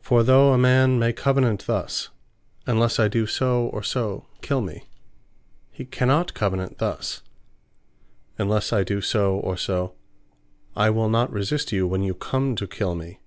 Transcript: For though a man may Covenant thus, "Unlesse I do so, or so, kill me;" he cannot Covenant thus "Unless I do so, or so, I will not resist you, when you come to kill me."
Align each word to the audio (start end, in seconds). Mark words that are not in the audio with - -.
For 0.00 0.22
though 0.22 0.54
a 0.54 0.56
man 0.58 0.98
may 0.98 1.12
Covenant 1.12 1.66
thus, 1.66 2.08
"Unlesse 2.66 2.98
I 2.98 3.08
do 3.08 3.26
so, 3.26 3.66
or 3.66 3.82
so, 3.82 4.26
kill 4.40 4.62
me;" 4.62 4.84
he 5.70 5.84
cannot 5.84 6.32
Covenant 6.32 6.78
thus 6.78 7.20
"Unless 8.38 8.72
I 8.72 8.84
do 8.84 9.02
so, 9.02 9.34
or 9.36 9.58
so, 9.58 9.96
I 10.74 10.88
will 10.88 11.10
not 11.10 11.30
resist 11.30 11.72
you, 11.72 11.86
when 11.86 12.00
you 12.02 12.14
come 12.14 12.56
to 12.56 12.66
kill 12.66 12.94
me." 12.94 13.20